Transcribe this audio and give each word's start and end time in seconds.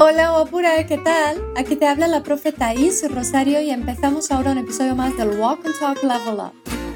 Hola 0.00 0.30
guapura, 0.30 0.86
¿qué 0.86 0.96
tal? 0.96 1.42
Aquí 1.54 1.76
te 1.76 1.86
habla 1.86 2.08
la 2.08 2.22
profe 2.22 2.50
Thais 2.50 3.08
Rosario 3.10 3.60
y 3.60 3.70
empezamos 3.70 4.30
ahora 4.30 4.52
un 4.52 4.58
episodio 4.58 4.96
más 4.96 5.16
del 5.16 5.38
Walk 5.38 5.64
and 5.66 5.78
Talk 5.78 6.02
Level 6.02 6.40
Up. 6.40 6.52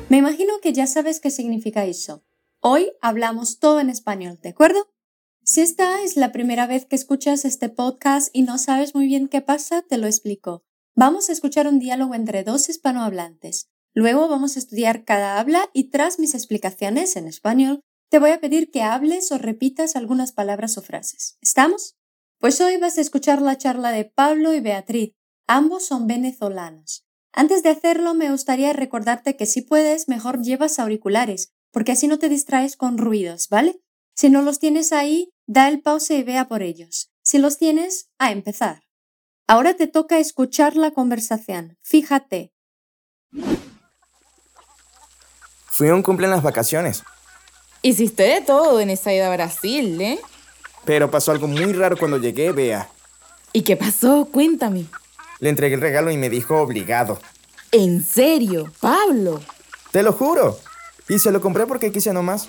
Me 0.08 0.16
imagino 0.16 0.54
que 0.62 0.72
ya 0.72 0.86
sabes 0.86 1.20
qué 1.20 1.30
significa 1.30 1.84
eso. 1.84 2.24
Hoy 2.60 2.90
hablamos 3.02 3.58
todo 3.58 3.80
en 3.80 3.90
español, 3.90 4.38
¿de 4.42 4.48
acuerdo? 4.48 4.88
Si 5.44 5.60
esta 5.60 6.02
es 6.02 6.16
la 6.16 6.32
primera 6.32 6.66
vez 6.66 6.86
que 6.86 6.96
escuchas 6.96 7.44
este 7.44 7.68
podcast 7.68 8.30
y 8.32 8.42
no 8.42 8.56
sabes 8.56 8.94
muy 8.94 9.06
bien 9.06 9.28
qué 9.28 9.42
pasa, 9.42 9.82
te 9.82 9.98
lo 9.98 10.06
explico. 10.06 10.64
Vamos 10.94 11.28
a 11.28 11.32
escuchar 11.32 11.68
un 11.68 11.78
diálogo 11.78 12.14
entre 12.14 12.44
dos 12.44 12.68
hispanohablantes. 12.70 13.68
Luego 13.92 14.28
vamos 14.28 14.56
a 14.56 14.58
estudiar 14.58 15.04
cada 15.04 15.38
habla 15.38 15.68
y 15.72 15.90
tras 15.90 16.18
mis 16.18 16.34
explicaciones 16.34 17.16
en 17.16 17.28
español, 17.28 17.80
te 18.08 18.18
voy 18.18 18.30
a 18.30 18.40
pedir 18.40 18.70
que 18.70 18.82
hables 18.82 19.32
o 19.32 19.38
repitas 19.38 19.96
algunas 19.96 20.32
palabras 20.32 20.78
o 20.78 20.82
frases. 20.82 21.38
¿Estamos? 21.40 21.96
Pues 22.38 22.60
hoy 22.60 22.76
vas 22.76 22.98
a 22.98 23.00
escuchar 23.00 23.42
la 23.42 23.58
charla 23.58 23.90
de 23.90 24.04
Pablo 24.04 24.54
y 24.54 24.60
Beatriz. 24.60 25.14
Ambos 25.46 25.86
son 25.86 26.06
venezolanos. 26.06 27.04
Antes 27.32 27.62
de 27.62 27.70
hacerlo, 27.70 28.14
me 28.14 28.30
gustaría 28.30 28.72
recordarte 28.72 29.36
que 29.36 29.46
si 29.46 29.62
puedes, 29.62 30.08
mejor 30.08 30.42
llevas 30.42 30.78
auriculares, 30.78 31.52
porque 31.70 31.92
así 31.92 32.08
no 32.08 32.18
te 32.18 32.28
distraes 32.28 32.76
con 32.76 32.98
ruidos, 32.98 33.48
¿vale? 33.48 33.80
Si 34.14 34.30
no 34.30 34.42
los 34.42 34.58
tienes 34.58 34.92
ahí, 34.92 35.32
da 35.46 35.68
el 35.68 35.82
pause 35.82 36.12
y 36.12 36.22
vea 36.22 36.48
por 36.48 36.62
ellos. 36.62 37.12
Si 37.22 37.38
los 37.38 37.58
tienes, 37.58 38.08
a 38.18 38.32
empezar. 38.32 38.82
Ahora 39.46 39.74
te 39.74 39.86
toca 39.86 40.18
escuchar 40.18 40.76
la 40.76 40.92
conversación. 40.92 41.78
Fíjate. 41.82 42.52
Fui 45.66 45.88
a 45.88 45.94
un 45.94 46.02
cumple 46.02 46.26
en 46.26 46.30
las 46.30 46.42
vacaciones. 46.42 47.02
Hiciste 47.86 48.24
de 48.24 48.40
todo 48.40 48.80
en 48.80 48.90
esa 48.90 49.14
ida 49.14 49.28
a 49.28 49.36
Brasil, 49.36 50.00
¿eh? 50.00 50.18
Pero 50.84 51.08
pasó 51.08 51.30
algo 51.30 51.46
muy 51.46 51.72
raro 51.72 51.96
cuando 51.96 52.18
llegué, 52.18 52.50
Bea. 52.50 52.88
¿Y 53.52 53.62
qué 53.62 53.76
pasó? 53.76 54.28
Cuéntame. 54.32 54.86
Le 55.38 55.50
entregué 55.50 55.76
el 55.76 55.80
regalo 55.80 56.10
y 56.10 56.16
me 56.16 56.28
dijo 56.28 56.60
obligado. 56.60 57.20
¿En 57.70 58.04
serio, 58.04 58.72
Pablo? 58.80 59.40
Te 59.92 60.02
lo 60.02 60.12
juro. 60.12 60.58
Y 61.08 61.20
se 61.20 61.30
lo 61.30 61.40
compré 61.40 61.64
porque 61.64 61.92
quise 61.92 62.12
nomás. 62.12 62.48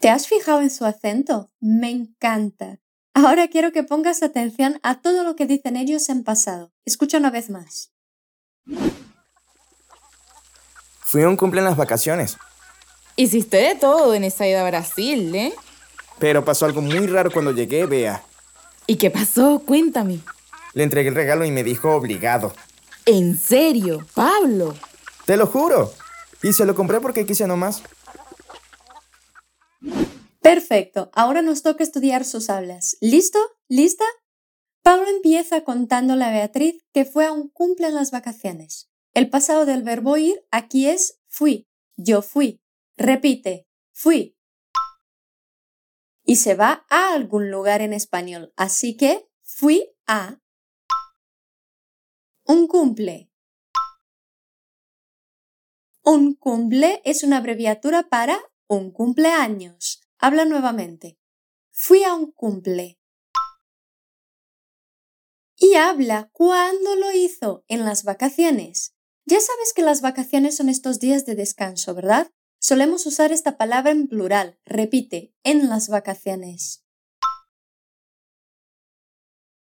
¿Te 0.00 0.10
has 0.10 0.26
fijado 0.26 0.60
en 0.60 0.70
su 0.70 0.84
acento? 0.84 1.48
Me 1.60 1.90
encanta. 1.90 2.80
Ahora 3.14 3.46
quiero 3.46 3.70
que 3.70 3.84
pongas 3.84 4.24
atención 4.24 4.80
a 4.82 5.00
todo 5.00 5.22
lo 5.22 5.36
que 5.36 5.46
dicen 5.46 5.76
ellos 5.76 6.08
en 6.08 6.24
pasado. 6.24 6.72
Escucha 6.84 7.18
una 7.18 7.30
vez 7.30 7.50
más. 7.50 7.92
Fui 11.02 11.22
a 11.22 11.28
un 11.28 11.36
cumple 11.36 11.60
en 11.60 11.66
las 11.66 11.76
vacaciones. 11.76 12.36
Hiciste 13.20 13.58
de 13.58 13.74
todo 13.74 14.14
en 14.14 14.24
esa 14.24 14.48
ida 14.48 14.62
a 14.62 14.70
Brasil, 14.70 15.34
¿eh? 15.34 15.52
Pero 16.18 16.42
pasó 16.42 16.64
algo 16.64 16.80
muy 16.80 17.06
raro 17.06 17.30
cuando 17.30 17.52
llegué, 17.52 17.84
Bea. 17.84 18.24
¿Y 18.86 18.96
qué 18.96 19.10
pasó? 19.10 19.62
Cuéntame. 19.66 20.20
Le 20.72 20.84
entregué 20.84 21.10
el 21.10 21.14
regalo 21.14 21.44
y 21.44 21.50
me 21.50 21.62
dijo 21.62 21.94
obligado. 21.94 22.54
¿En 23.04 23.38
serio, 23.38 24.06
Pablo? 24.14 24.74
Te 25.26 25.36
lo 25.36 25.46
juro. 25.46 25.92
Y 26.42 26.54
se 26.54 26.64
lo 26.64 26.74
compré 26.74 26.98
porque 27.02 27.26
quise 27.26 27.46
nomás. 27.46 27.82
Perfecto, 30.40 31.10
ahora 31.12 31.42
nos 31.42 31.62
toca 31.62 31.84
estudiar 31.84 32.24
sus 32.24 32.48
hablas. 32.48 32.96
¿Listo? 33.02 33.38
¿Lista? 33.68 34.06
Pablo 34.82 35.06
empieza 35.08 35.62
contándole 35.62 36.24
a 36.24 36.30
Beatriz 36.30 36.82
que 36.94 37.04
fue 37.04 37.26
a 37.26 37.32
un 37.32 37.50
cumple 37.50 37.88
en 37.88 37.96
las 37.96 38.12
vacaciones. 38.12 38.88
El 39.12 39.28
pasado 39.28 39.66
del 39.66 39.82
verbo 39.82 40.16
ir 40.16 40.42
aquí 40.50 40.86
es 40.86 41.20
fui. 41.28 41.68
Yo 41.98 42.22
fui. 42.22 42.62
Repite, 43.02 43.66
fui. 43.94 44.36
Y 46.22 46.36
se 46.36 46.54
va 46.54 46.84
a 46.90 47.14
algún 47.14 47.50
lugar 47.50 47.80
en 47.80 47.94
español, 47.94 48.52
así 48.56 48.94
que 48.98 49.26
fui 49.42 49.90
a 50.06 50.38
un 52.44 52.66
cumple. 52.66 53.32
Un 56.04 56.34
cumple 56.34 57.00
es 57.06 57.24
una 57.24 57.38
abreviatura 57.38 58.10
para 58.10 58.38
un 58.66 58.90
cumpleaños. 58.90 60.02
Habla 60.18 60.44
nuevamente. 60.44 61.18
Fui 61.70 62.04
a 62.04 62.12
un 62.12 62.30
cumple. 62.32 63.00
Y 65.56 65.76
habla 65.76 66.28
cuándo 66.34 66.96
lo 66.96 67.12
hizo 67.12 67.64
en 67.66 67.86
las 67.86 68.04
vacaciones. 68.04 68.94
Ya 69.24 69.40
sabes 69.40 69.72
que 69.74 69.80
las 69.80 70.02
vacaciones 70.02 70.54
son 70.54 70.68
estos 70.68 71.00
días 71.00 71.24
de 71.24 71.34
descanso, 71.34 71.94
¿verdad? 71.94 72.30
Solemos 72.62 73.06
usar 73.06 73.32
esta 73.32 73.56
palabra 73.56 73.90
en 73.90 74.06
plural. 74.06 74.60
Repite, 74.66 75.34
en 75.44 75.70
las 75.70 75.88
vacaciones. 75.88 76.84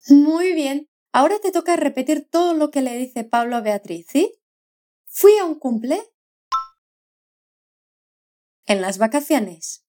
Muy 0.09 0.53
bien. 0.53 0.90
Ahora 1.13 1.40
te 1.40 1.52
toca 1.52 1.75
repetir 1.75 2.28
todo 2.28 2.56
lo 2.56 2.72
que 2.72 2.81
le 2.81 2.97
dice 2.97 3.24
Pablo 3.24 3.56
a 3.56 3.62
Beatriz, 3.62 4.08
¿sí? 4.09 4.40
Fui 5.06 5.38
a 5.38 5.46
un 5.46 5.59
cumple. 5.59 6.02
En 8.66 8.81
las 8.81 8.97
vacaciones. 8.97 9.85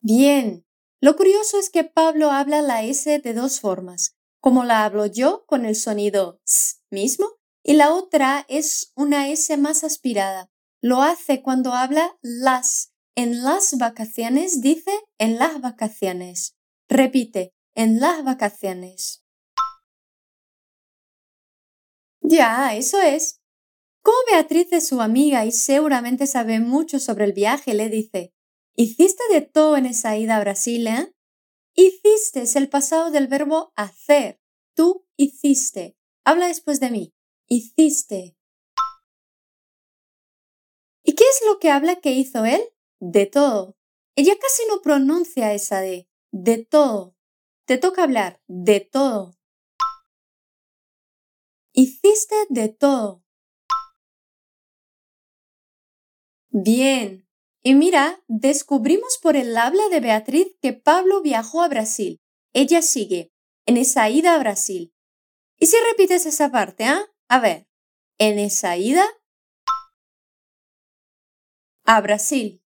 Bien. 0.00 0.66
Lo 1.02 1.14
curioso 1.14 1.58
es 1.58 1.68
que 1.68 1.84
Pablo 1.84 2.30
habla 2.30 2.62
la 2.62 2.82
S 2.84 3.18
de 3.18 3.34
dos 3.34 3.60
formas, 3.60 4.16
como 4.40 4.64
la 4.64 4.84
hablo 4.84 5.06
yo 5.06 5.44
con 5.46 5.64
el 5.66 5.76
sonido 5.76 6.40
S 6.44 6.76
mismo, 6.90 7.39
y 7.62 7.74
la 7.74 7.92
otra 7.94 8.46
es 8.48 8.92
una 8.94 9.28
S 9.28 9.56
más 9.56 9.84
aspirada. 9.84 10.50
Lo 10.82 11.02
hace 11.02 11.42
cuando 11.42 11.74
habla 11.74 12.18
las. 12.22 12.92
En 13.16 13.42
las 13.42 13.76
vacaciones 13.76 14.60
dice 14.60 14.92
en 15.18 15.38
las 15.38 15.60
vacaciones. 15.60 16.56
Repite, 16.88 17.52
en 17.74 18.00
las 18.00 18.24
vacaciones. 18.24 19.24
Ya, 22.22 22.74
eso 22.76 23.00
es. 23.00 23.40
Como 24.02 24.16
Beatriz 24.30 24.68
es 24.72 24.88
su 24.88 25.00
amiga 25.02 25.44
y 25.44 25.52
seguramente 25.52 26.26
sabe 26.26 26.60
mucho 26.60 26.98
sobre 26.98 27.26
el 27.26 27.32
viaje, 27.32 27.74
le 27.74 27.90
dice, 27.90 28.32
¿hiciste 28.74 29.22
de 29.30 29.42
todo 29.42 29.76
en 29.76 29.86
esa 29.86 30.16
ida 30.16 30.36
a 30.36 30.40
Brasil, 30.40 30.86
eh? 30.86 31.14
Hiciste 31.74 32.42
es 32.42 32.56
el 32.56 32.68
pasado 32.68 33.10
del 33.10 33.26
verbo 33.26 33.72
hacer. 33.76 34.40
Tú 34.74 35.06
hiciste. 35.16 35.96
Habla 36.24 36.46
después 36.46 36.80
de 36.80 36.90
mí. 36.90 37.14
Hiciste. 37.52 38.36
¿Y 41.02 41.14
qué 41.16 41.24
es 41.24 41.42
lo 41.48 41.58
que 41.58 41.70
habla 41.70 41.96
que 41.96 42.12
hizo 42.12 42.44
él? 42.44 42.62
De 43.00 43.26
todo. 43.26 43.76
Ella 44.14 44.38
casi 44.40 44.62
no 44.68 44.80
pronuncia 44.82 45.52
esa 45.52 45.80
de. 45.80 46.08
De 46.30 46.64
todo. 46.64 47.16
Te 47.64 47.76
toca 47.76 48.04
hablar 48.04 48.40
de 48.46 48.78
todo. 48.78 49.36
Hiciste 51.72 52.36
de 52.50 52.68
todo. 52.68 53.24
Bien. 56.50 57.28
Y 57.64 57.74
mira, 57.74 58.22
descubrimos 58.28 59.18
por 59.18 59.34
el 59.34 59.56
habla 59.56 59.88
de 59.88 59.98
Beatriz 59.98 60.54
que 60.62 60.72
Pablo 60.72 61.20
viajó 61.20 61.62
a 61.62 61.68
Brasil. 61.68 62.20
Ella 62.52 62.80
sigue, 62.80 63.32
en 63.66 63.76
esa 63.76 64.08
ida 64.08 64.36
a 64.36 64.38
Brasil. 64.38 64.94
¿Y 65.58 65.66
si 65.66 65.76
repites 65.90 66.26
esa 66.26 66.52
parte, 66.52 66.84
ah? 66.84 67.10
A 67.32 67.38
ver, 67.38 67.68
en 68.18 68.40
esa 68.40 68.76
ida 68.76 69.06
a 71.86 72.00
Brasil. 72.00 72.60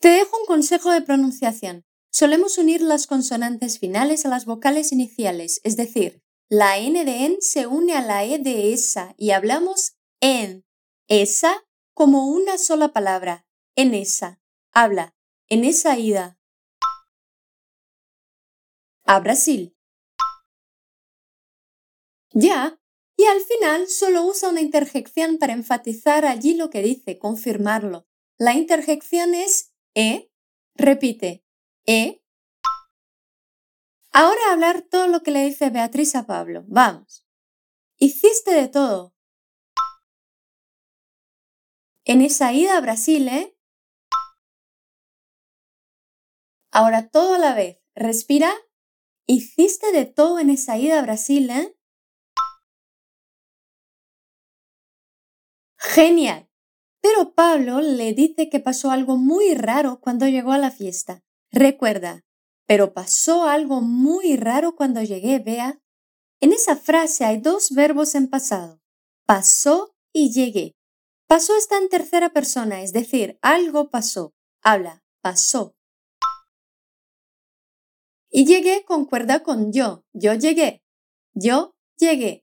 Te 0.00 0.08
dejo 0.08 0.36
un 0.36 0.46
consejo 0.46 0.90
de 0.90 1.02
pronunciación. 1.02 1.84
Solemos 2.10 2.58
unir 2.58 2.82
las 2.82 3.06
consonantes 3.06 3.78
finales 3.78 4.26
a 4.26 4.30
las 4.30 4.46
vocales 4.46 4.90
iniciales, 4.90 5.60
es 5.62 5.76
decir, 5.76 6.20
la 6.48 6.76
N 6.76 7.04
de 7.04 7.24
en 7.24 7.36
se 7.40 7.68
une 7.68 7.94
a 7.94 8.02
la 8.02 8.24
E 8.24 8.40
de 8.40 8.72
esa 8.72 9.14
y 9.16 9.30
hablamos 9.30 9.94
en 10.20 10.66
esa 11.06 11.54
como 11.94 12.26
una 12.26 12.58
sola 12.58 12.88
palabra, 12.88 13.46
en 13.76 13.94
esa. 13.94 14.40
Habla, 14.72 15.14
en 15.48 15.62
esa 15.64 15.96
ida. 15.96 16.36
A 19.04 19.20
Brasil. 19.20 19.76
Ya. 22.34 22.78
Y 23.16 23.24
al 23.26 23.40
final 23.40 23.88
solo 23.88 24.24
usa 24.24 24.48
una 24.48 24.60
interjección 24.60 25.38
para 25.38 25.52
enfatizar 25.52 26.24
allí 26.24 26.54
lo 26.54 26.70
que 26.70 26.82
dice, 26.82 27.18
confirmarlo. 27.18 28.06
La 28.38 28.54
interjección 28.54 29.34
es 29.34 29.72
e. 29.94 30.30
Repite, 30.74 31.44
e. 31.86 32.22
Ahora 34.12 34.40
hablar 34.50 34.82
todo 34.82 35.08
lo 35.08 35.22
que 35.22 35.30
le 35.30 35.44
dice 35.44 35.70
Beatriz 35.70 36.14
a 36.14 36.26
Pablo. 36.26 36.64
Vamos. 36.66 37.26
Hiciste 37.98 38.52
de 38.52 38.68
todo. 38.68 39.14
En 42.04 42.20
esa 42.20 42.52
ida 42.52 42.76
a 42.76 42.80
Brasil, 42.80 43.28
¿eh? 43.28 43.56
Ahora 46.72 47.08
todo 47.08 47.34
a 47.34 47.38
la 47.38 47.54
vez. 47.54 47.78
Respira. 47.94 48.52
Hiciste 49.26 49.92
de 49.92 50.06
todo 50.06 50.40
en 50.40 50.50
esa 50.50 50.78
ida 50.78 50.98
a 50.98 51.02
Brasil, 51.02 51.48
¿eh? 51.50 51.76
Genial. 55.94 56.48
Pero 57.02 57.34
Pablo 57.34 57.82
le 57.82 58.14
dice 58.14 58.48
que 58.48 58.60
pasó 58.60 58.90
algo 58.90 59.18
muy 59.18 59.54
raro 59.54 60.00
cuando 60.00 60.26
llegó 60.26 60.52
a 60.52 60.58
la 60.58 60.70
fiesta. 60.70 61.22
Recuerda, 61.50 62.24
pero 62.66 62.94
pasó 62.94 63.46
algo 63.46 63.82
muy 63.82 64.38
raro 64.38 64.74
cuando 64.74 65.02
llegué, 65.02 65.38
vea. 65.38 65.82
En 66.40 66.54
esa 66.54 66.76
frase 66.76 67.26
hay 67.26 67.42
dos 67.42 67.72
verbos 67.72 68.14
en 68.14 68.30
pasado, 68.30 68.80
pasó 69.26 69.94
y 70.14 70.32
llegué. 70.32 70.74
Pasó 71.26 71.54
está 71.58 71.76
en 71.76 71.90
tercera 71.90 72.30
persona, 72.30 72.80
es 72.80 72.94
decir, 72.94 73.38
algo 73.42 73.90
pasó. 73.90 74.32
Habla, 74.62 75.04
pasó. 75.20 75.74
Y 78.30 78.46
llegué 78.46 78.82
concuerda 78.86 79.42
con 79.42 79.74
yo. 79.74 80.06
Yo 80.14 80.32
llegué. 80.32 80.82
Yo 81.34 81.74
llegué. 81.98 82.41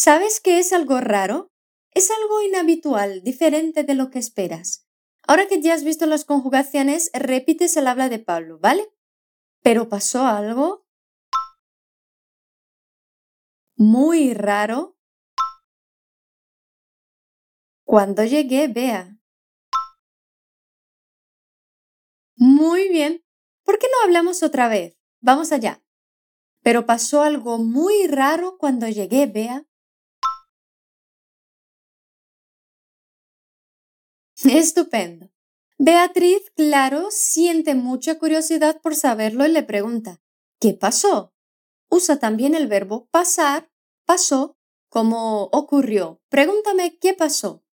¿Sabes 0.00 0.40
qué 0.40 0.60
es 0.60 0.72
algo 0.72 1.00
raro? 1.00 1.50
Es 1.90 2.12
algo 2.12 2.40
inhabitual, 2.42 3.24
diferente 3.24 3.82
de 3.82 3.94
lo 3.96 4.10
que 4.10 4.20
esperas. 4.20 4.86
Ahora 5.26 5.48
que 5.48 5.60
ya 5.60 5.74
has 5.74 5.82
visto 5.82 6.06
las 6.06 6.24
conjugaciones, 6.24 7.10
repites 7.14 7.76
el 7.76 7.88
habla 7.88 8.08
de 8.08 8.20
Pablo, 8.20 8.60
¿vale? 8.60 8.88
Pero 9.60 9.88
pasó 9.88 10.24
algo 10.24 10.86
muy 13.76 14.34
raro 14.34 14.96
cuando 17.84 18.22
llegué, 18.22 18.68
vea. 18.68 19.18
Muy 22.36 22.88
bien. 22.88 23.24
¿Por 23.64 23.80
qué 23.80 23.88
no 23.88 24.04
hablamos 24.04 24.44
otra 24.44 24.68
vez? 24.68 24.96
Vamos 25.20 25.50
allá. 25.50 25.82
Pero 26.62 26.86
pasó 26.86 27.22
algo 27.22 27.58
muy 27.58 28.06
raro 28.06 28.58
cuando 28.58 28.86
llegué, 28.86 29.26
vea. 29.26 29.67
Estupendo. 34.44 35.30
Beatriz, 35.78 36.50
claro, 36.54 37.10
siente 37.10 37.74
mucha 37.74 38.18
curiosidad 38.18 38.80
por 38.80 38.94
saberlo 38.94 39.44
y 39.44 39.48
le 39.48 39.64
pregunta, 39.64 40.20
¿qué 40.60 40.74
pasó? 40.74 41.34
Usa 41.88 42.18
también 42.18 42.54
el 42.54 42.68
verbo 42.68 43.08
pasar, 43.10 43.70
pasó, 44.04 44.56
como 44.88 45.44
ocurrió. 45.44 46.20
Pregúntame 46.28 46.98
qué 46.98 47.14
pasó. 47.14 47.64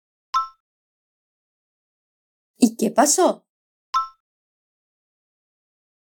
¿Y 2.57 2.77
qué 2.77 2.91
pasó? 2.91 3.47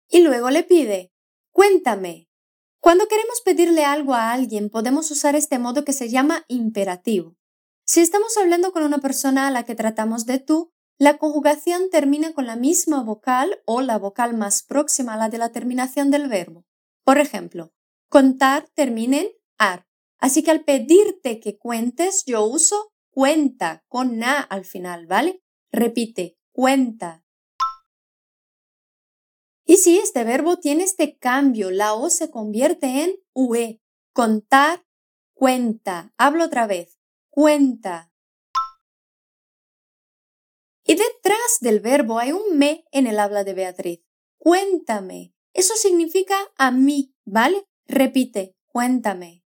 Y 0.09 0.21
luego 0.21 0.51
le 0.51 0.63
pide, 0.63 1.13
cuéntame. 1.53 2.29
Cuando 2.81 3.09
queremos 3.09 3.41
pedirle 3.43 3.85
algo 3.85 4.15
a 4.15 4.33
alguien 4.33 4.69
podemos 4.69 5.11
usar 5.11 5.37
este 5.37 5.59
modo 5.59 5.85
que 5.85 5.93
se 5.93 6.11
llama 6.11 6.45
imperativo. 6.49 7.40
Si 7.93 7.99
estamos 7.99 8.37
hablando 8.37 8.71
con 8.71 8.85
una 8.85 8.99
persona 8.99 9.49
a 9.49 9.51
la 9.51 9.65
que 9.65 9.75
tratamos 9.75 10.25
de 10.25 10.39
tú, 10.39 10.73
la 10.97 11.19
conjugación 11.19 11.91
termina 11.91 12.33
con 12.35 12.47
la 12.47 12.55
misma 12.55 13.03
vocal 13.03 13.61
o 13.67 13.81
la 13.81 13.99
vocal 13.99 14.37
más 14.37 14.63
próxima 14.63 15.15
a 15.15 15.17
la 15.17 15.29
de 15.29 15.39
la 15.39 15.51
terminación 15.51 16.13
del 16.13 16.29
verbo. 16.29 16.65
Por 17.03 17.19
ejemplo, 17.19 17.73
contar 18.09 18.69
termina 18.75 19.17
en 19.17 19.31
ar. 19.59 19.89
Así 20.21 20.45
que 20.45 20.53
al 20.53 20.63
pedirte 20.63 21.41
que 21.41 21.59
cuentes, 21.59 22.23
yo 22.27 22.45
uso 22.45 22.93
cuenta 23.11 23.83
con 23.89 24.19
na 24.19 24.39
al 24.39 24.65
final, 24.65 25.09
¿vale? 25.09 25.43
Repite, 25.73 26.39
cuenta. 26.53 27.25
Y 29.65 29.79
si 29.79 29.99
este 29.99 30.23
verbo 30.23 30.59
tiene 30.59 30.85
este 30.85 31.19
cambio, 31.19 31.73
la 31.73 31.95
O 31.95 32.09
se 32.09 32.31
convierte 32.31 33.03
en 33.03 33.17
UE. 33.33 33.81
Contar, 34.13 34.87
cuenta. 35.35 36.15
Hablo 36.17 36.45
otra 36.45 36.69
vez 36.69 37.00
cuenta. 37.31 38.13
Y 40.85 40.95
detrás 40.95 41.59
del 41.61 41.81
verbo 41.81 42.19
hay 42.19 42.33
un 42.33 42.59
me 42.59 42.85
en 42.91 43.07
el 43.07 43.19
habla 43.19 43.45
de 43.45 43.55
Beatriz. 43.55 44.01
Cuéntame. 44.39 45.35
Eso 45.53 45.75
significa 45.77 46.37
a 46.57 46.71
mí, 46.71 47.15
¿vale? 47.25 47.65
Repite, 47.87 48.57
cuéntame. 48.67 49.45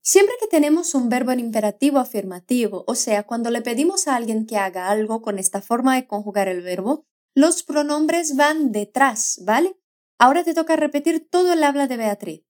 Siempre 0.00 0.34
que 0.38 0.46
tenemos 0.46 0.94
un 0.94 1.08
verbo 1.08 1.32
en 1.32 1.40
imperativo 1.40 1.98
afirmativo, 1.98 2.84
o 2.86 2.94
sea, 2.94 3.22
cuando 3.22 3.50
le 3.50 3.62
pedimos 3.62 4.06
a 4.06 4.16
alguien 4.16 4.46
que 4.46 4.58
haga 4.58 4.90
algo 4.90 5.22
con 5.22 5.38
esta 5.38 5.62
forma 5.62 5.94
de 5.96 6.06
conjugar 6.06 6.46
el 6.46 6.60
verbo, 6.60 7.06
los 7.34 7.62
pronombres 7.62 8.36
van 8.36 8.70
detrás, 8.70 9.40
¿vale? 9.44 9.78
Ahora 10.18 10.44
te 10.44 10.54
toca 10.54 10.76
repetir 10.76 11.28
todo 11.28 11.54
el 11.54 11.64
habla 11.64 11.86
de 11.86 11.96
Beatriz. 11.96 12.44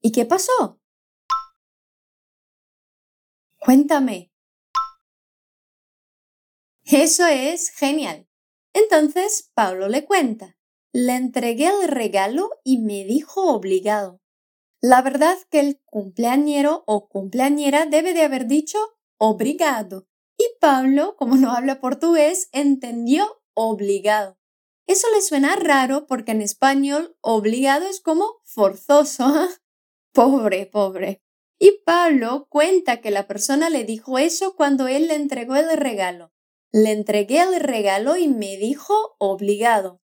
¿Y 0.00 0.12
qué 0.12 0.24
pasó? 0.24 0.79
Cuéntame. 3.60 4.32
Eso 6.84 7.26
es 7.26 7.70
genial. 7.70 8.26
Entonces 8.72 9.50
Pablo 9.54 9.88
le 9.88 10.06
cuenta. 10.06 10.56
Le 10.92 11.14
entregué 11.14 11.68
el 11.68 11.88
regalo 11.88 12.50
y 12.64 12.78
me 12.78 13.04
dijo 13.04 13.52
obligado. 13.52 14.20
La 14.80 15.02
verdad 15.02 15.36
que 15.50 15.60
el 15.60 15.80
cumpleañero 15.84 16.84
o 16.86 17.08
cumpleañera 17.08 17.84
debe 17.84 18.14
de 18.14 18.22
haber 18.22 18.46
dicho 18.46 18.78
obrigado. 19.18 20.06
Y 20.38 20.44
Pablo, 20.58 21.14
como 21.16 21.36
no 21.36 21.52
habla 21.52 21.80
portugués, 21.80 22.48
entendió 22.52 23.42
obligado. 23.52 24.38
Eso 24.86 25.06
le 25.14 25.20
suena 25.20 25.54
raro 25.56 26.06
porque 26.06 26.32
en 26.32 26.40
español 26.40 27.14
obligado 27.20 27.86
es 27.86 28.00
como 28.00 28.40
forzoso. 28.44 29.26
pobre, 30.14 30.64
pobre. 30.64 31.22
Y 31.62 31.82
Pablo 31.84 32.46
cuenta 32.48 33.02
que 33.02 33.10
la 33.10 33.26
persona 33.26 33.68
le 33.68 33.84
dijo 33.84 34.18
eso 34.18 34.56
cuando 34.56 34.88
él 34.88 35.08
le 35.08 35.14
entregó 35.14 35.56
el 35.56 35.76
regalo. 35.76 36.32
Le 36.72 36.90
entregué 36.90 37.42
el 37.42 37.60
regalo 37.60 38.16
y 38.16 38.28
me 38.28 38.56
dijo 38.56 39.14
obligado. 39.18 40.00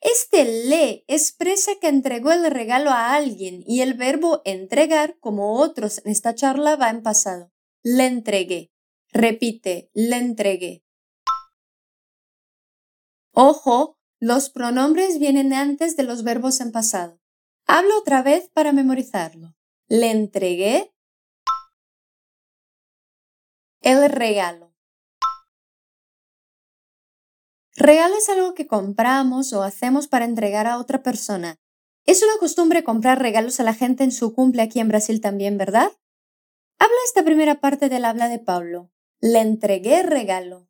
Este 0.00 0.44
le 0.44 1.04
expresa 1.08 1.72
que 1.80 1.88
entregó 1.88 2.30
el 2.30 2.48
regalo 2.48 2.90
a 2.90 3.14
alguien 3.14 3.64
y 3.66 3.80
el 3.80 3.94
verbo 3.94 4.42
entregar, 4.44 5.18
como 5.18 5.58
otros 5.58 5.98
en 6.04 6.12
esta 6.12 6.36
charla, 6.36 6.76
va 6.76 6.90
en 6.90 7.02
pasado. 7.02 7.50
Le 7.82 8.06
entregué. 8.06 8.70
Repite, 9.08 9.90
le 9.94 10.16
entregué. 10.18 10.84
Ojo, 13.32 13.98
los 14.20 14.50
pronombres 14.50 15.18
vienen 15.18 15.52
antes 15.52 15.96
de 15.96 16.04
los 16.04 16.22
verbos 16.22 16.60
en 16.60 16.70
pasado. 16.70 17.18
Hablo 17.66 17.98
otra 17.98 18.22
vez 18.22 18.48
para 18.54 18.72
memorizarlo. 18.72 19.56
Le 19.88 20.10
entregué 20.10 20.91
el 23.82 24.08
regalo. 24.10 24.72
Regalo 27.76 28.16
es 28.16 28.28
algo 28.28 28.54
que 28.54 28.66
compramos 28.66 29.52
o 29.52 29.62
hacemos 29.62 30.06
para 30.06 30.24
entregar 30.24 30.66
a 30.66 30.78
otra 30.78 31.02
persona. 31.02 31.58
Es 32.04 32.22
una 32.22 32.36
costumbre 32.38 32.84
comprar 32.84 33.20
regalos 33.20 33.60
a 33.60 33.64
la 33.64 33.74
gente 33.74 34.04
en 34.04 34.12
su 34.12 34.34
cumple 34.34 34.62
aquí 34.62 34.80
en 34.80 34.88
Brasil 34.88 35.20
también, 35.20 35.56
¿verdad? 35.56 35.90
Habla 36.78 36.96
esta 37.06 37.24
primera 37.24 37.60
parte 37.60 37.88
del 37.88 38.04
habla 38.04 38.28
de 38.28 38.38
Pablo. 38.38 38.90
Le 39.20 39.40
entregué 39.40 40.02
regalo. 40.02 40.68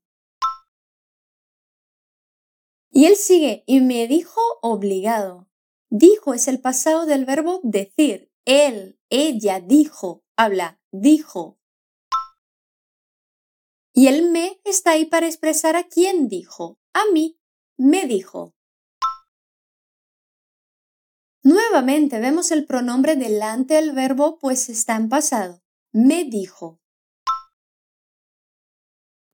Y 2.91 3.07
él 3.07 3.17
sigue 3.17 3.65
y 3.67 3.81
me 3.81 4.07
dijo 4.07 4.41
obligado. 4.61 5.49
Dijo 5.89 6.35
es 6.35 6.49
el 6.49 6.61
pasado 6.61 7.07
del 7.07 7.25
verbo 7.25 7.61
decir. 7.63 8.31
Él, 8.45 8.99
ella 9.09 9.61
dijo, 9.61 10.25
habla, 10.37 10.81
dijo. 10.91 11.62
Y 13.95 14.09
el 14.09 14.31
me 14.31 14.61
está 14.65 14.93
ahí 14.93 15.05
para 15.05 15.27
expresar 15.27 15.77
a 15.77 15.85
quién 15.85 16.29
dijo. 16.29 16.79
A 16.95 17.03
mí, 17.13 17.39
me 17.77 18.07
dijo. 18.07 18.55
Nuevamente 21.45 22.21
vemos 22.21 22.53
el 22.53 22.67
pronombre 22.67 23.17
delante 23.17 23.75
del 23.75 23.93
verbo 23.93 24.39
pues 24.39 24.69
está 24.69 24.97
en 24.97 25.09
pasado. 25.09 25.63
Me 25.93 26.25
dijo. 26.25 26.81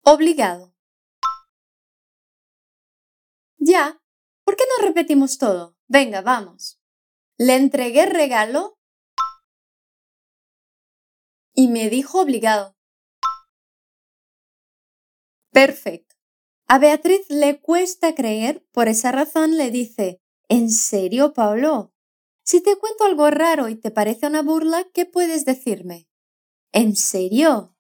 Obligado. 0.03 0.75
Ya. 3.59 4.01
¿Por 4.45 4.57
qué 4.57 4.65
no 4.77 4.87
repetimos 4.87 5.37
todo? 5.37 5.77
Venga, 5.87 6.23
vamos. 6.23 6.81
Le 7.37 7.57
entregué 7.57 8.07
regalo 8.07 8.79
y 11.55 11.69
me 11.69 11.91
dijo 11.91 12.23
obligado. 12.23 12.78
Perfecto. 15.59 16.15
A 16.69 16.79
Beatriz 16.79 17.29
le 17.31 17.61
cuesta 17.61 18.15
creer, 18.15 18.65
por 18.71 18.87
esa 18.87 19.11
razón 19.11 19.57
le 19.57 19.73
dice, 19.73 20.23
¿En 20.49 20.71
serio, 20.71 21.33
Pablo? 21.33 21.93
Si 22.45 22.63
te 22.63 22.77
cuento 22.77 23.03
algo 23.03 23.29
raro 23.29 23.69
y 23.69 23.75
te 23.75 23.91
parece 23.91 24.29
una 24.29 24.43
burla, 24.43 24.87
¿qué 24.95 25.05
puedes 25.05 25.45
decirme? 25.45 26.09
¿En 26.71 26.95
serio? 26.95 27.77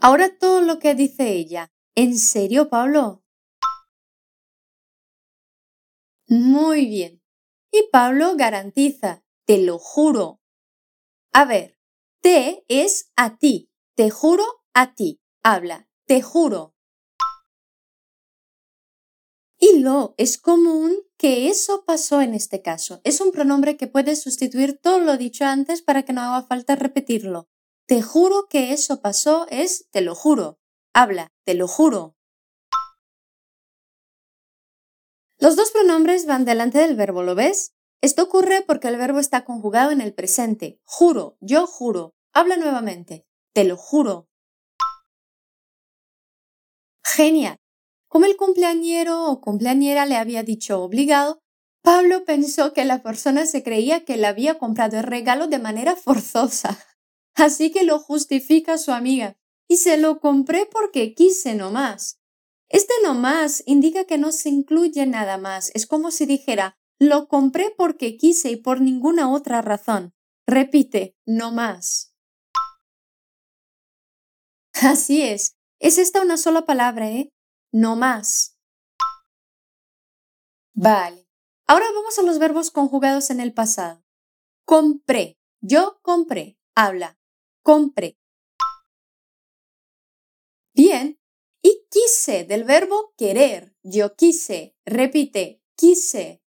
Ahora 0.00 0.34
todo 0.38 0.62
lo 0.62 0.78
que 0.78 0.94
dice 0.94 1.34
ella. 1.34 1.70
¿En 1.94 2.16
serio, 2.16 2.70
Pablo? 2.70 3.22
Muy 6.26 6.86
bien. 6.86 7.22
Y 7.70 7.82
Pablo 7.92 8.34
garantiza, 8.36 9.22
te 9.44 9.58
lo 9.58 9.78
juro. 9.78 10.40
A 11.34 11.44
ver, 11.44 11.76
te 12.22 12.64
es 12.68 13.12
a 13.16 13.36
ti, 13.36 13.69
te 13.94 14.10
juro 14.10 14.44
a 14.74 14.94
ti. 14.94 15.20
Habla, 15.42 15.88
te 16.06 16.22
juro. 16.22 16.74
Y 19.58 19.80
lo 19.80 20.14
es 20.16 20.38
común 20.38 20.96
que 21.18 21.48
eso 21.48 21.84
pasó 21.84 22.22
en 22.22 22.34
este 22.34 22.62
caso. 22.62 23.00
Es 23.04 23.20
un 23.20 23.30
pronombre 23.30 23.76
que 23.76 23.86
puede 23.86 24.16
sustituir 24.16 24.78
todo 24.78 25.00
lo 25.00 25.18
dicho 25.18 25.44
antes 25.44 25.82
para 25.82 26.02
que 26.02 26.14
no 26.14 26.22
haga 26.22 26.46
falta 26.46 26.76
repetirlo. 26.76 27.48
Te 27.86 28.00
juro 28.00 28.46
que 28.48 28.72
eso 28.72 29.02
pasó 29.02 29.46
es 29.50 29.86
te 29.90 30.00
lo 30.00 30.14
juro. 30.14 30.58
Habla, 30.94 31.32
te 31.44 31.54
lo 31.54 31.68
juro. 31.68 32.16
Los 35.38 35.56
dos 35.56 35.70
pronombres 35.72 36.26
van 36.26 36.44
delante 36.44 36.78
del 36.78 36.96
verbo, 36.96 37.22
¿lo 37.22 37.34
ves? 37.34 37.74
Esto 38.02 38.22
ocurre 38.22 38.62
porque 38.66 38.88
el 38.88 38.96
verbo 38.96 39.18
está 39.18 39.44
conjugado 39.44 39.90
en 39.90 40.00
el 40.00 40.14
presente. 40.14 40.80
Juro, 40.84 41.36
yo 41.40 41.66
juro. 41.66 42.14
Habla 42.32 42.56
nuevamente. 42.56 43.26
Te 43.52 43.64
lo 43.64 43.76
juro. 43.76 44.28
Genial. 47.04 47.56
Como 48.08 48.26
el 48.26 48.36
cumpleañero 48.36 49.26
o 49.26 49.40
cumpleañera 49.40 50.06
le 50.06 50.16
había 50.16 50.42
dicho 50.42 50.82
obligado, 50.82 51.40
Pablo 51.82 52.24
pensó 52.24 52.72
que 52.72 52.84
la 52.84 53.02
persona 53.02 53.46
se 53.46 53.62
creía 53.62 54.04
que 54.04 54.16
le 54.16 54.26
había 54.26 54.58
comprado 54.58 54.98
el 54.98 55.04
regalo 55.04 55.46
de 55.46 55.58
manera 55.58 55.96
forzosa. 55.96 56.78
Así 57.34 57.70
que 57.70 57.84
lo 57.84 57.98
justifica 57.98 58.78
su 58.78 58.92
amiga. 58.92 59.36
Y 59.68 59.76
se 59.76 59.96
lo 59.96 60.20
compré 60.20 60.66
porque 60.66 61.14
quise 61.14 61.54
nomás. 61.54 62.20
Este 62.68 62.92
nomás 63.02 63.62
indica 63.66 64.04
que 64.04 64.18
no 64.18 64.30
se 64.32 64.48
incluye 64.48 65.06
nada 65.06 65.38
más. 65.38 65.70
Es 65.74 65.86
como 65.86 66.10
si 66.10 66.26
dijera, 66.26 66.76
lo 66.98 67.28
compré 67.28 67.72
porque 67.76 68.16
quise 68.16 68.50
y 68.50 68.56
por 68.56 68.80
ninguna 68.80 69.30
otra 69.30 69.62
razón. 69.62 70.12
Repite, 70.46 71.16
no 71.24 71.50
más. 71.52 72.09
Así 74.74 75.22
es. 75.22 75.56
Es 75.78 75.98
esta 75.98 76.22
una 76.22 76.36
sola 76.36 76.64
palabra, 76.64 77.10
¿eh? 77.10 77.32
No 77.72 77.96
más. 77.96 78.56
Vale. 80.74 81.26
Ahora 81.66 81.86
vamos 81.94 82.18
a 82.18 82.22
los 82.22 82.38
verbos 82.38 82.70
conjugados 82.70 83.30
en 83.30 83.40
el 83.40 83.52
pasado. 83.52 84.02
Compré. 84.64 85.38
Yo 85.60 85.98
compré. 86.02 86.58
Habla. 86.74 87.18
Compré. 87.62 88.18
Bien. 90.74 91.18
Y 91.62 91.86
quise 91.90 92.44
del 92.44 92.64
verbo 92.64 93.12
querer. 93.16 93.76
Yo 93.82 94.14
quise. 94.14 94.74
Repite. 94.86 95.62
Quise. 95.76 96.39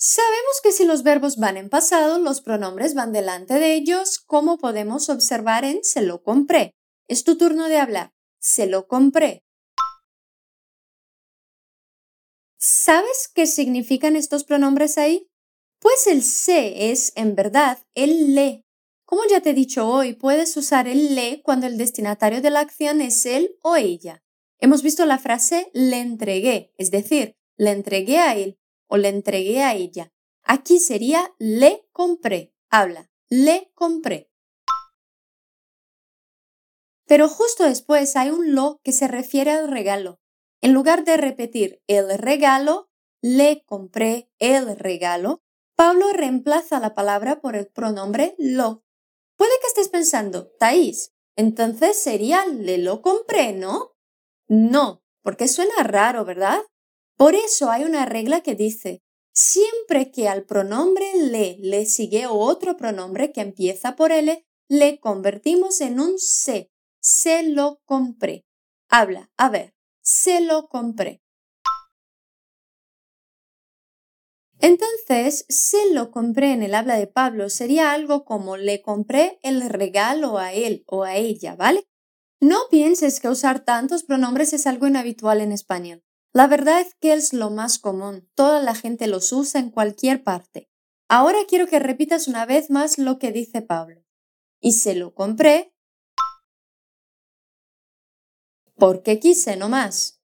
Sabemos 0.00 0.60
que 0.62 0.70
si 0.70 0.84
los 0.84 1.02
verbos 1.02 1.38
van 1.38 1.56
en 1.56 1.68
pasado, 1.68 2.20
los 2.20 2.40
pronombres 2.40 2.94
van 2.94 3.10
delante 3.10 3.54
de 3.54 3.74
ellos, 3.74 4.20
como 4.20 4.56
podemos 4.56 5.08
observar 5.08 5.64
en 5.64 5.82
se 5.82 6.02
lo 6.02 6.22
compré. 6.22 6.76
Es 7.08 7.24
tu 7.24 7.36
turno 7.36 7.68
de 7.68 7.78
hablar. 7.78 8.12
Se 8.38 8.68
lo 8.68 8.86
compré. 8.86 9.42
¿Sabes 12.60 13.28
qué 13.34 13.48
significan 13.48 14.14
estos 14.14 14.44
pronombres 14.44 14.98
ahí? 14.98 15.28
Pues 15.80 16.06
el 16.06 16.22
se 16.22 16.92
es, 16.92 17.12
en 17.16 17.34
verdad, 17.34 17.78
el 17.96 18.36
le. 18.36 18.64
Como 19.04 19.22
ya 19.28 19.40
te 19.40 19.50
he 19.50 19.54
dicho 19.54 19.88
hoy, 19.88 20.12
puedes 20.12 20.56
usar 20.56 20.86
el 20.86 21.16
le 21.16 21.42
cuando 21.42 21.66
el 21.66 21.76
destinatario 21.76 22.40
de 22.40 22.50
la 22.50 22.60
acción 22.60 23.00
es 23.00 23.26
él 23.26 23.56
o 23.62 23.74
ella. 23.74 24.22
Hemos 24.60 24.84
visto 24.84 25.04
la 25.06 25.18
frase 25.18 25.70
le 25.72 25.98
entregué, 25.98 26.72
es 26.76 26.92
decir, 26.92 27.36
le 27.56 27.72
entregué 27.72 28.18
a 28.18 28.36
él 28.36 28.58
o 28.88 28.96
le 28.96 29.08
entregué 29.08 29.62
a 29.62 29.74
ella. 29.74 30.12
Aquí 30.42 30.80
sería 30.80 31.32
le 31.38 31.86
compré. 31.92 32.52
Habla, 32.70 33.10
le 33.28 33.70
compré. 33.74 34.30
Pero 37.06 37.28
justo 37.28 37.64
después 37.64 38.16
hay 38.16 38.30
un 38.30 38.54
lo 38.54 38.80
que 38.82 38.92
se 38.92 39.08
refiere 39.08 39.52
al 39.52 39.68
regalo. 39.68 40.20
En 40.60 40.74
lugar 40.74 41.04
de 41.04 41.16
repetir 41.16 41.80
el 41.86 42.18
regalo, 42.18 42.90
le 43.22 43.64
compré 43.64 44.30
el 44.38 44.76
regalo, 44.76 45.42
Pablo 45.76 46.12
reemplaza 46.12 46.80
la 46.80 46.94
palabra 46.94 47.40
por 47.40 47.56
el 47.56 47.68
pronombre 47.68 48.34
lo. 48.38 48.84
Puede 49.36 49.52
que 49.60 49.68
estés 49.68 49.88
pensando, 49.88 50.48
Thais, 50.58 51.14
entonces 51.36 51.96
sería 52.02 52.44
le 52.46 52.78
lo 52.78 53.00
compré, 53.00 53.52
¿no? 53.52 53.94
No, 54.48 55.04
porque 55.22 55.46
suena 55.46 55.84
raro, 55.84 56.24
¿verdad? 56.24 56.60
Por 57.18 57.34
eso 57.34 57.68
hay 57.68 57.82
una 57.82 58.06
regla 58.06 58.42
que 58.42 58.54
dice, 58.54 59.02
siempre 59.34 60.12
que 60.12 60.28
al 60.28 60.44
pronombre 60.44 61.04
le 61.16 61.56
le 61.58 61.84
sigue 61.84 62.28
otro 62.28 62.76
pronombre 62.76 63.32
que 63.32 63.40
empieza 63.40 63.96
por 63.96 64.12
L, 64.12 64.46
le 64.68 65.00
convertimos 65.00 65.80
en 65.80 65.98
un 65.98 66.16
se. 66.18 66.70
Se 67.00 67.42
lo 67.42 67.80
compré. 67.84 68.46
Habla, 68.88 69.32
a 69.36 69.48
ver, 69.50 69.74
se 70.00 70.40
lo 70.40 70.68
compré. 70.68 71.20
Entonces, 74.60 75.44
se 75.48 75.92
lo 75.92 76.12
compré 76.12 76.52
en 76.52 76.62
el 76.62 76.74
habla 76.74 76.96
de 76.96 77.08
Pablo 77.08 77.50
sería 77.50 77.92
algo 77.92 78.24
como 78.24 78.56
le 78.56 78.80
compré 78.80 79.40
el 79.42 79.68
regalo 79.68 80.38
a 80.38 80.52
él 80.52 80.84
o 80.86 81.02
a 81.02 81.16
ella, 81.16 81.56
¿vale? 81.56 81.88
No 82.40 82.58
pienses 82.70 83.18
que 83.18 83.28
usar 83.28 83.64
tantos 83.64 84.04
pronombres 84.04 84.52
es 84.52 84.68
algo 84.68 84.86
inhabitual 84.86 85.40
en 85.40 85.50
español. 85.50 86.04
La 86.38 86.46
verdad 86.46 86.80
es 86.80 86.94
que 86.94 87.14
es 87.14 87.32
lo 87.32 87.50
más 87.50 87.80
común, 87.80 88.30
toda 88.36 88.62
la 88.62 88.76
gente 88.76 89.08
los 89.08 89.32
usa 89.32 89.60
en 89.60 89.72
cualquier 89.72 90.22
parte. 90.22 90.70
Ahora 91.08 91.40
quiero 91.48 91.66
que 91.66 91.80
repitas 91.80 92.28
una 92.28 92.46
vez 92.46 92.70
más 92.70 92.96
lo 92.96 93.18
que 93.18 93.32
dice 93.32 93.60
Pablo. 93.60 94.04
Y 94.60 94.74
se 94.74 94.94
lo 94.94 95.16
compré 95.16 95.74
porque 98.76 99.18
quise 99.18 99.56
no 99.56 99.68
más. 99.68 100.22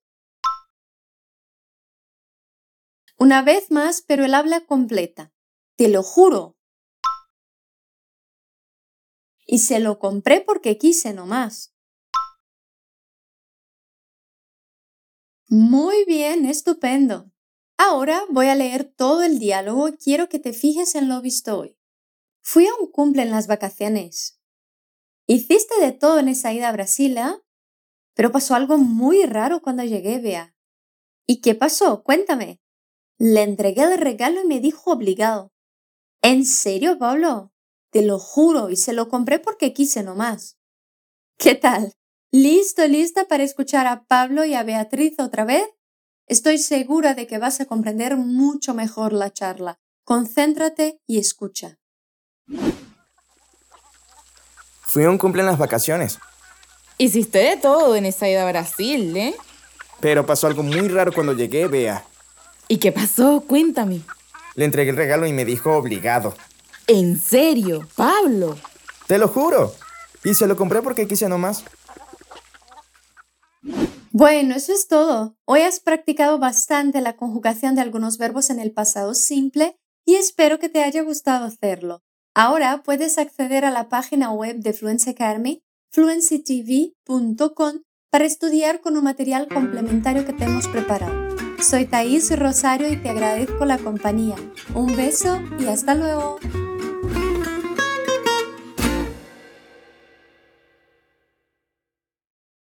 Una 3.18 3.42
vez 3.42 3.72
más, 3.72 4.00
pero 4.00 4.24
el 4.24 4.34
habla 4.34 4.64
completa. 4.66 5.32
Te 5.74 5.88
lo 5.88 6.04
juro. 6.04 6.56
Y 9.44 9.58
se 9.58 9.80
lo 9.80 9.98
compré 9.98 10.42
porque 10.42 10.78
quise 10.78 11.12
no 11.12 11.26
más. 11.26 11.73
Muy 15.56 16.04
bien, 16.04 16.46
estupendo. 16.46 17.30
Ahora 17.78 18.24
voy 18.28 18.48
a 18.48 18.56
leer 18.56 18.82
todo 18.82 19.22
el 19.22 19.38
diálogo 19.38 19.90
quiero 20.02 20.28
que 20.28 20.40
te 20.40 20.52
fijes 20.52 20.96
en 20.96 21.08
lo 21.08 21.20
visto 21.20 21.56
hoy. 21.56 21.78
Fui 22.42 22.66
a 22.66 22.74
un 22.80 22.90
cumple 22.90 23.22
en 23.22 23.30
las 23.30 23.46
vacaciones. 23.46 24.40
Hiciste 25.28 25.80
de 25.80 25.92
todo 25.92 26.18
en 26.18 26.26
esa 26.26 26.52
ida 26.52 26.70
a 26.70 26.72
Brasil, 26.72 27.16
¿eh? 27.18 27.40
Pero 28.14 28.32
pasó 28.32 28.56
algo 28.56 28.78
muy 28.78 29.26
raro 29.26 29.62
cuando 29.62 29.84
llegué, 29.84 30.18
Bea. 30.18 30.56
¿Y 31.24 31.40
qué 31.40 31.54
pasó? 31.54 32.02
Cuéntame. 32.02 32.60
Le 33.20 33.44
entregué 33.44 33.84
el 33.84 33.98
regalo 33.98 34.42
y 34.42 34.48
me 34.48 34.58
dijo 34.58 34.90
obligado. 34.90 35.52
¿En 36.20 36.46
serio, 36.46 36.98
Pablo? 36.98 37.52
Te 37.90 38.02
lo 38.02 38.18
juro 38.18 38.70
y 38.70 38.76
se 38.76 38.92
lo 38.92 39.08
compré 39.08 39.38
porque 39.38 39.72
quise 39.72 40.02
nomás. 40.02 40.58
¿Qué 41.38 41.54
tal? 41.54 41.94
¿Listo, 42.36 42.84
lista 42.88 43.28
para 43.28 43.44
escuchar 43.44 43.86
a 43.86 44.06
Pablo 44.08 44.44
y 44.44 44.54
a 44.54 44.64
Beatriz 44.64 45.14
otra 45.20 45.44
vez? 45.44 45.68
Estoy 46.26 46.58
segura 46.58 47.14
de 47.14 47.28
que 47.28 47.38
vas 47.38 47.60
a 47.60 47.66
comprender 47.66 48.16
mucho 48.16 48.74
mejor 48.74 49.12
la 49.12 49.32
charla. 49.32 49.78
Concéntrate 50.02 50.98
y 51.06 51.20
escucha. 51.20 51.78
Fui 54.82 55.04
a 55.04 55.10
un 55.10 55.18
cumple 55.18 55.42
en 55.42 55.46
las 55.46 55.58
vacaciones, 55.58 56.18
Hiciste 56.98 57.38
de 57.38 57.56
todo 57.56 57.94
en 57.94 58.04
esa 58.04 58.28
ida 58.28 58.42
a 58.42 58.50
Brasil, 58.50 59.16
¿eh? 59.16 59.36
pero 60.00 60.26
pasó 60.26 60.48
algo 60.48 60.64
muy 60.64 60.88
raro 60.88 61.12
cuando 61.12 61.34
llegué, 61.34 61.68
Bea. 61.68 62.04
¿Y 62.66 62.78
qué 62.78 62.90
pasó? 62.90 63.44
Cuéntame. 63.46 64.00
Le 64.56 64.64
entregué 64.64 64.90
el 64.90 64.96
regalo 64.96 65.28
y 65.28 65.32
me 65.32 65.44
dijo 65.44 65.76
obligado. 65.76 66.34
¿En 66.88 67.20
serio, 67.20 67.86
Pablo? 67.94 68.58
Te 69.06 69.18
lo 69.18 69.28
juro. 69.28 69.72
Y 70.24 70.34
se 70.34 70.48
lo 70.48 70.56
compré 70.56 70.82
porque 70.82 71.06
quise 71.06 71.28
nomás. 71.28 71.64
Bueno, 74.16 74.54
eso 74.54 74.72
es 74.72 74.86
todo. 74.86 75.36
Hoy 75.44 75.62
has 75.62 75.80
practicado 75.80 76.38
bastante 76.38 77.00
la 77.00 77.16
conjugación 77.16 77.74
de 77.74 77.80
algunos 77.80 78.16
verbos 78.16 78.48
en 78.48 78.60
el 78.60 78.70
pasado 78.70 79.12
simple 79.12 79.76
y 80.06 80.14
espero 80.14 80.60
que 80.60 80.68
te 80.68 80.84
haya 80.84 81.02
gustado 81.02 81.46
hacerlo. 81.46 82.04
Ahora 82.32 82.84
puedes 82.84 83.18
acceder 83.18 83.64
a 83.64 83.72
la 83.72 83.88
página 83.88 84.30
web 84.30 84.58
de 84.58 84.72
Fluency 84.72 85.10
Academy, 85.10 85.64
fluencytv.com, 85.90 87.80
para 88.08 88.24
estudiar 88.24 88.80
con 88.80 88.96
un 88.96 89.02
material 89.02 89.48
complementario 89.48 90.24
que 90.24 90.32
te 90.32 90.44
hemos 90.44 90.68
preparado. 90.68 91.34
Soy 91.60 91.84
Thais 91.86 92.38
Rosario 92.38 92.92
y 92.92 92.96
te 92.96 93.08
agradezco 93.08 93.64
la 93.64 93.78
compañía. 93.78 94.36
Un 94.76 94.94
beso 94.94 95.42
y 95.58 95.66
hasta 95.66 95.96
luego. 95.96 96.38